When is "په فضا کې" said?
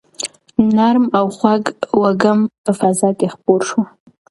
2.63-3.27